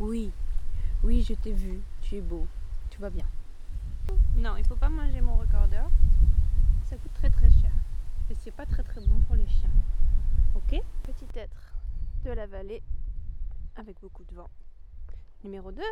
[0.00, 0.32] Oui,
[1.04, 1.82] oui, je t'ai vu.
[2.00, 2.46] Tu es beau.
[2.90, 3.26] Tout va bien.
[4.34, 5.90] Non, il faut pas manger mon recordeur.
[6.86, 7.70] Ça coûte très très cher.
[8.30, 9.68] Et c'est pas très très bon pour les chiens.
[10.54, 10.80] Ok?
[11.02, 11.74] Petit être
[12.24, 12.82] de la vallée
[13.76, 14.48] avec beaucoup de vent.
[15.44, 15.82] Numéro 2.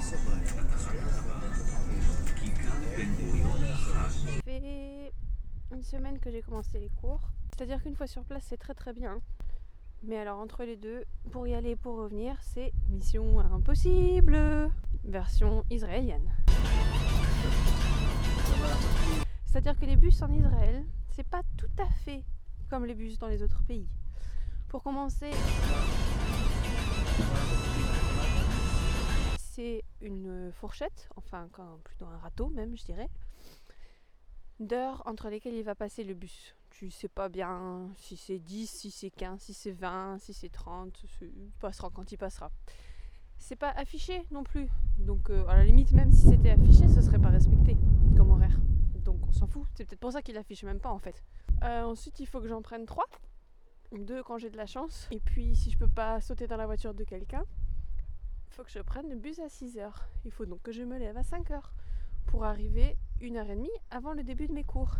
[0.00, 0.16] Ça
[4.44, 5.12] fait
[5.70, 7.20] une semaine que j'ai commencé les cours.
[7.50, 9.20] C'est-à-dire qu'une fois sur place, c'est très très bien.
[10.06, 14.70] Mais alors entre les deux, pour y aller et pour revenir, c'est mission impossible.
[15.02, 16.30] Version israélienne.
[19.46, 22.22] C'est-à-dire que les bus en Israël, c'est pas tout à fait
[22.68, 23.88] comme les bus dans les autres pays.
[24.68, 25.30] Pour commencer,
[29.38, 31.48] c'est une fourchette, enfin
[31.82, 33.08] plutôt un râteau même, je dirais,
[34.60, 36.54] d'heures entre lesquelles il va passer le bus.
[36.74, 40.48] Tu sais pas bien si c'est 10, si c'est 15, si c'est 20, si c'est
[40.48, 42.50] 30, il passera quand il passera.
[43.38, 44.68] C'est pas affiché non plus.
[44.98, 47.76] Donc euh, à la limite, même si c'était affiché, ce serait pas respecté
[48.16, 48.58] comme horaire.
[49.04, 49.62] Donc on s'en fout.
[49.76, 51.22] C'est peut-être pour ça qu'il affiche même pas en fait.
[51.62, 53.04] Euh, ensuite, il faut que j'en prenne 3.
[53.92, 55.06] Deux quand j'ai de la chance.
[55.12, 57.44] Et puis si je peux pas sauter dans la voiture de quelqu'un,
[58.48, 60.08] il faut que je prenne le bus à 6 heures.
[60.24, 61.72] Il faut donc que je me lève à 5 heures
[62.26, 64.96] pour arriver une heure et demie avant le début de mes cours.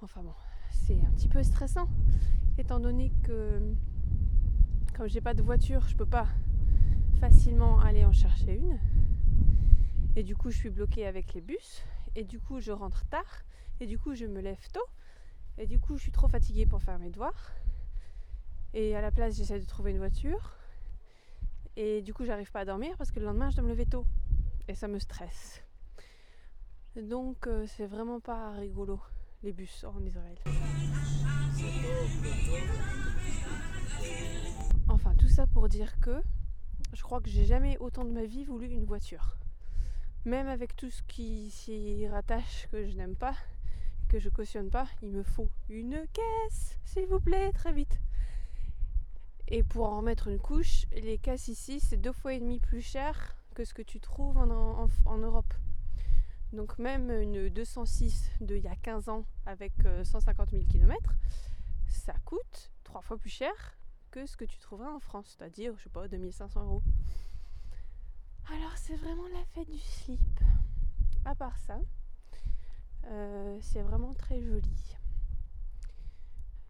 [0.00, 0.34] Enfin bon,
[0.70, 1.88] c'est un petit peu stressant,
[2.56, 3.60] étant donné que
[4.96, 6.28] comme j'ai pas de voiture, je peux pas
[7.20, 8.78] facilement aller en chercher une.
[10.16, 11.84] Et du coup, je suis bloquée avec les bus.
[12.14, 13.44] Et du coup, je rentre tard.
[13.80, 14.86] Et du coup, je me lève tôt.
[15.56, 17.52] Et du coup, je suis trop fatiguée pour faire mes devoirs.
[18.74, 20.56] Et à la place, j'essaie de trouver une voiture.
[21.76, 23.86] Et du coup, j'arrive pas à dormir parce que le lendemain, je dois me lever
[23.86, 24.06] tôt.
[24.66, 25.62] Et ça me stresse.
[26.96, 29.00] Donc, euh, c'est vraiment pas rigolo
[29.42, 30.38] les bus en Israël.
[34.88, 36.22] Enfin, tout ça pour dire que
[36.92, 39.36] je crois que j'ai jamais autant de ma vie voulu une voiture.
[40.24, 43.34] Même avec tout ce qui s'y rattache que je n'aime pas,
[44.08, 48.00] que je cautionne pas, il me faut une caisse, s'il vous plaît, très vite.
[49.48, 52.82] Et pour en remettre une couche, les caisses ici, c'est deux fois et demi plus
[52.82, 55.54] cher que ce que tu trouves en, en Europe.
[56.52, 59.72] Donc même une 206 de il y a 15 ans avec
[60.04, 61.14] 150 000 km,
[61.88, 63.52] ça coûte trois fois plus cher
[64.10, 66.82] que ce que tu trouveras en France, c'est-à-dire, je sais pas, 2500 euros.
[68.50, 70.40] Alors c'est vraiment la fête du slip.
[71.26, 71.78] À part ça,
[73.04, 74.96] euh, c'est vraiment très joli.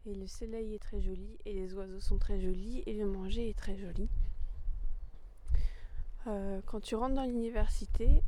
[0.07, 3.51] Et le soleil est très joli, et les oiseaux sont très jolis, et le manger
[3.51, 4.09] est très joli.
[6.27, 8.23] Euh, quand tu rentres dans l'université,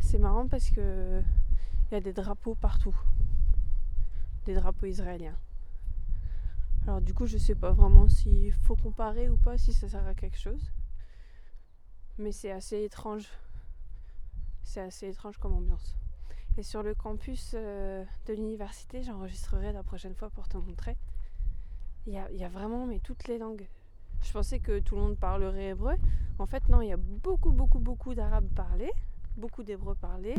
[0.00, 1.22] c'est marrant parce que
[1.90, 2.96] il y a des drapeaux partout.
[4.46, 5.36] Des drapeaux israéliens.
[6.86, 10.06] Alors du coup, je sais pas vraiment s'il faut comparer ou pas, si ça sert
[10.06, 10.72] à quelque chose.
[12.18, 13.28] Mais c'est assez étrange.
[14.62, 15.96] C'est assez étrange comme ambiance.
[16.56, 20.96] Et sur le campus euh, de l'université, j'enregistrerai la prochaine fois pour te montrer.
[22.06, 23.66] Il y a, y a, vraiment mais toutes les langues.
[24.22, 25.94] Je pensais que tout le monde parlerait hébreu.
[26.38, 28.92] En fait, non, il y a beaucoup, beaucoup, beaucoup d'arabes parlés
[29.36, 30.34] beaucoup d'hébreu parlé.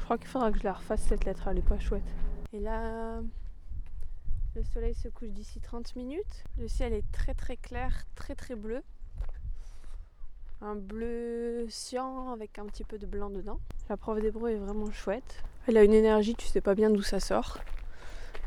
[0.00, 2.02] Je crois qu'il faudra que je la refasse cette lettre, elle est pas chouette.
[2.52, 3.20] Et là,
[4.54, 6.44] le soleil se couche d'ici 30 minutes.
[6.58, 8.82] Le ciel est très très clair, très très bleu.
[10.60, 13.60] Un bleu cyan avec un petit peu de blanc dedans.
[13.88, 15.44] La prof d'hébreu est vraiment chouette.
[15.68, 17.58] Elle a une énergie, tu sais pas bien d'où ça sort.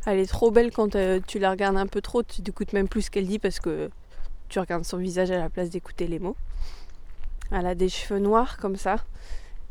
[0.05, 2.89] Elle est trop belle quand euh, tu la regardes un peu trop, tu n'écoutes même
[2.89, 3.89] plus ce qu'elle dit parce que
[4.49, 6.35] tu regardes son visage à la place d'écouter les mots.
[7.49, 8.97] Elle a des cheveux noirs comme ça.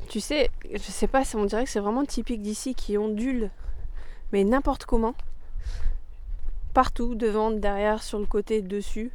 [0.09, 3.51] Tu sais, je sais pas, on dirait que c'est vraiment typique d'ici qui ondule,
[4.33, 5.15] mais n'importe comment.
[6.73, 9.11] Partout, devant, derrière, sur le côté, dessus.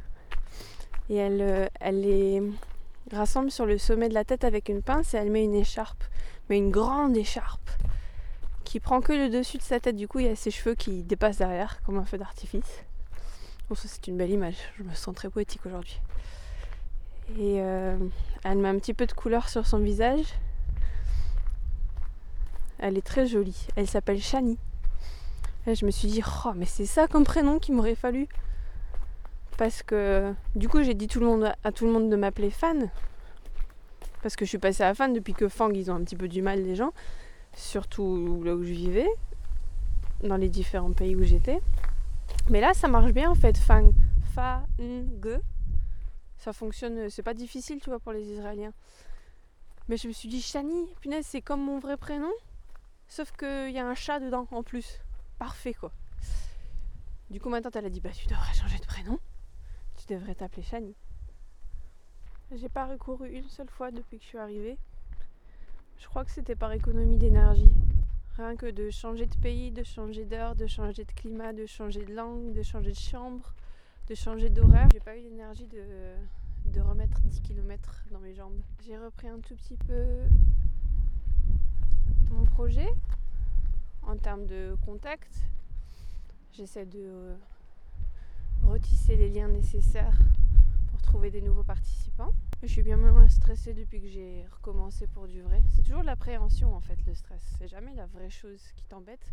[1.10, 2.42] Et elle, euh, elle les
[3.12, 6.04] rassemble sur le sommet de la tête avec une pince et elle met une écharpe
[6.48, 7.70] mais une grande écharpe
[8.64, 9.96] qui prend que le dessus de sa tête.
[9.96, 12.84] Du coup, il y a ses cheveux qui dépassent derrière comme un feu d'artifice.
[13.68, 14.56] Bon, ça c'est une belle image.
[14.78, 16.00] Je me sens très poétique aujourd'hui.
[17.38, 17.96] Et euh,
[18.44, 20.24] elle met un petit peu de couleur sur son visage.
[22.78, 23.66] Elle est très jolie.
[23.76, 24.58] Elle s'appelle Shani.
[25.66, 28.28] Et je me suis dit, oh, mais c'est ça comme prénom qu'il m'aurait fallu.
[29.58, 32.50] Parce que du coup, j'ai dit tout le monde, à tout le monde de m'appeler
[32.50, 32.90] Fan
[34.26, 36.26] parce que je suis passée à fan depuis que Fang, ils ont un petit peu
[36.26, 36.92] du mal, les gens,
[37.54, 39.06] surtout là où je vivais,
[40.24, 41.60] dans les différents pays où j'étais.
[42.50, 43.92] Mais là, ça marche bien en fait, Fang.
[44.34, 44.64] Fang.
[46.38, 48.72] Ça fonctionne, c'est pas difficile, tu vois, pour les Israéliens.
[49.88, 52.32] Mais je me suis dit, Shani, punaise, c'est comme mon vrai prénom,
[53.06, 54.98] sauf qu'il y a un chat dedans en plus.
[55.38, 55.92] Parfait, quoi.
[57.30, 59.20] Du coup, ma tante, elle a dit, bah, tu devrais changer de prénom.
[60.08, 60.94] Devrais t'appeler Shani.
[62.52, 64.78] J'ai pas recouru une seule fois depuis que je suis arrivée.
[65.98, 67.68] Je crois que c'était par économie d'énergie.
[68.36, 72.04] Rien que de changer de pays, de changer d'heure, de changer de climat, de changer
[72.04, 73.52] de langue, de changer de chambre,
[74.06, 74.88] de changer d'horaire.
[74.92, 76.14] J'ai pas eu l'énergie de,
[76.66, 78.60] de remettre 10 km dans mes jambes.
[78.86, 80.20] J'ai repris un tout petit peu
[82.30, 82.88] mon projet
[84.02, 85.42] en termes de contact.
[86.52, 87.36] J'essaie de
[88.76, 90.18] retisser les liens nécessaires
[90.90, 92.34] pour trouver des nouveaux participants.
[92.62, 95.62] Je suis bien moins stressée depuis que j'ai recommencé pour du vrai.
[95.74, 97.42] C'est toujours l'appréhension en fait, le stress.
[97.56, 99.32] C'est jamais la vraie chose qui t'embête,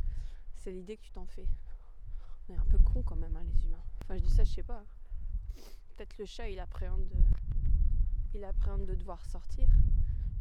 [0.56, 1.46] c'est l'idée que tu t'en fais.
[2.48, 3.84] On est un peu con quand même, hein, les humains.
[4.04, 4.82] Enfin, je dis ça, je sais pas.
[5.98, 7.18] Peut-être le chat, il appréhende de,
[8.36, 9.68] il appréhende de devoir sortir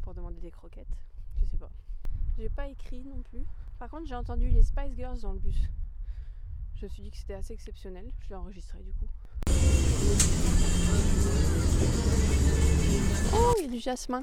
[0.01, 0.95] pour demander des croquettes.
[1.41, 1.71] Je sais pas.
[2.37, 3.43] J'ai pas écrit non plus.
[3.79, 5.69] Par contre, j'ai entendu les Spice Girls dans le bus.
[6.83, 8.11] Je me suis dit que c'était assez exceptionnel.
[8.19, 9.07] Je l'ai enregistré du coup.
[13.33, 14.21] Oh, il y a du jasmin.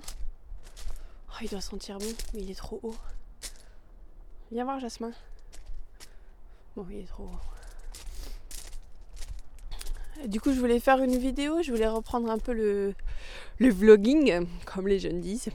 [1.31, 2.97] Oh, il doit sentir bon, mais il est trop haut.
[4.53, 5.13] Viens voir, Jasmin.
[6.77, 7.31] Bon, il est trop
[10.19, 10.27] haut.
[10.27, 12.95] Du coup, je voulais faire une vidéo, je voulais reprendre un peu le,
[13.59, 15.49] vlogging, comme les jeunes disent,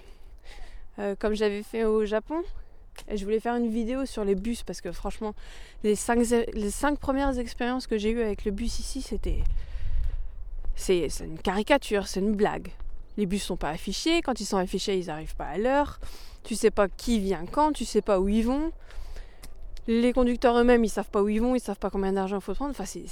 [0.97, 2.43] euh, comme j'avais fait au Japon.
[3.07, 5.33] Et je voulais faire une vidéo sur les bus parce que franchement,
[5.83, 6.23] les cinq,
[6.69, 9.43] cinq premières expériences que j'ai eues avec le bus ici, c'était.
[10.75, 12.69] C'est une caricature, c'est une blague.
[13.17, 15.99] Les bus sont pas affichés, quand ils sont affichés, ils n'arrivent pas à l'heure.
[16.43, 18.71] Tu sais pas qui vient quand, tu sais pas où ils vont.
[19.87, 22.41] Les conducteurs eux-mêmes, ils savent pas où ils vont, ils savent pas combien d'argent il
[22.41, 22.71] faut prendre.
[22.71, 23.05] Enfin, c'est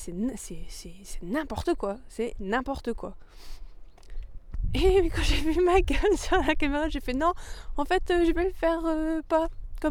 [1.21, 1.97] n'importe quoi.
[2.09, 3.15] C'est n'importe quoi.
[4.73, 7.33] Et quand j'ai vu ma gueule sur la caméra, j'ai fait non,
[7.77, 9.47] en fait, euh, je vais le faire euh, pas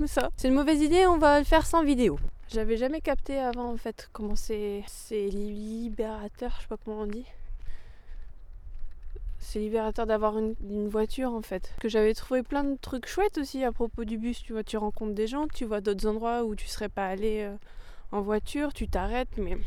[0.06, 0.30] ça.
[0.36, 2.18] C'est une mauvaise idée, on va le faire sans vidéo.
[2.48, 7.26] J'avais jamais capté avant, en fait, comment c'est libérateur, je sais pas comment on dit
[9.42, 11.74] c'est libérateur d'avoir une, voiture en fait.
[11.80, 14.42] Que j'avais trouvé plein de trucs chouettes aussi à propos du bus.
[14.42, 17.42] Tu vois, tu rencontres des gens, tu vois d'autres endroits où tu serais pas allé
[17.42, 17.54] euh,
[18.12, 19.58] en voiture, tu t'arrêtes, mais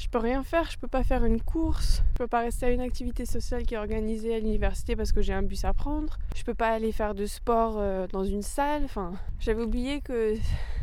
[0.00, 0.70] je peux rien faire.
[0.70, 2.02] Je peux pas faire une course.
[2.12, 5.20] Je peux pas rester à une activité sociale qui est organisée à l'université parce que
[5.20, 6.18] j'ai un bus à prendre.
[6.34, 8.84] Je peux pas aller faire de sport euh, dans une salle.
[8.84, 10.36] Enfin, j'avais oublié que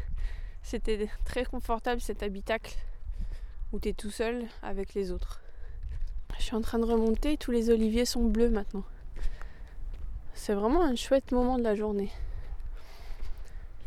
[0.61, 2.75] c'était très confortable cet habitacle
[3.73, 5.41] où tu es tout seul avec les autres.
[6.37, 8.83] Je suis en train de remonter, tous les oliviers sont bleus maintenant.
[10.35, 12.11] C'est vraiment un chouette moment de la journée.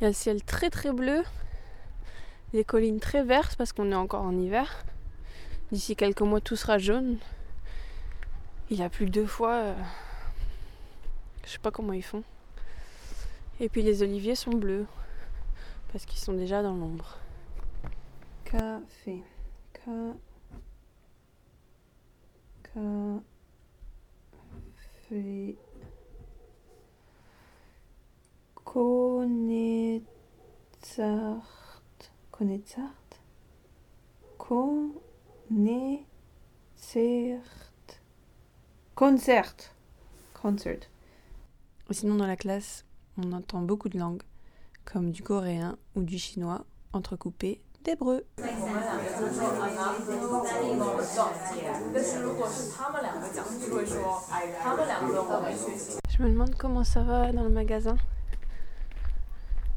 [0.00, 1.22] Il y a le ciel très très bleu,
[2.52, 4.84] les collines très vertes parce qu'on est encore en hiver.
[5.72, 7.18] D'ici quelques mois tout sera jaune.
[8.70, 9.54] Il a plus deux fois.
[9.54, 9.74] Euh,
[11.44, 12.24] je sais pas comment ils font.
[13.60, 14.86] Et puis les oliviers sont bleus
[15.92, 17.18] parce qu'ils sont déjà dans l'ombre.
[18.44, 19.22] Café.
[19.72, 20.18] Café.
[25.08, 25.56] Café.
[28.64, 29.82] Connaissart.
[32.30, 32.94] Connaissart.
[35.52, 37.42] Connaissart.
[38.94, 39.74] Concert.
[40.32, 40.78] Concert.
[41.90, 42.84] Sinon, dans la classe,
[43.18, 44.22] on entend beaucoup de langues,
[44.84, 48.24] comme du coréen ou du chinois, entrecoupés d'hébreu.
[56.08, 57.96] Je me demande comment ça va dans le magasin.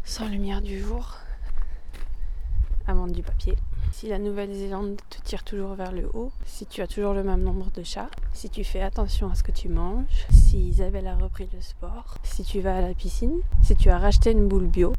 [0.04, 1.18] Sans lumière du jour.
[2.86, 3.56] Amende du papier.
[3.94, 7.44] Si la Nouvelle-Zélande te tire toujours vers le haut, si tu as toujours le même
[7.44, 11.16] nombre de chats, si tu fais attention à ce que tu manges, si Isabelle a
[11.16, 14.66] repris le sport, si tu vas à la piscine, si tu as racheté une boule
[14.66, 14.94] bio,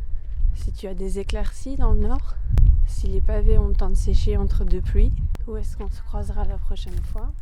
[0.55, 2.37] si tu as des éclaircies dans le nord,
[2.87, 5.13] si les pavés ont le temps de sécher entre deux pluies,
[5.49, 7.33] où est-ce qu'on se croisera la prochaine fois?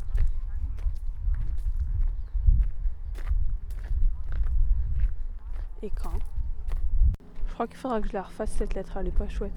[5.83, 6.19] Et quand?
[7.47, 9.53] Je crois qu'il faudra que je la refasse cette lettre, elle est pas chouette.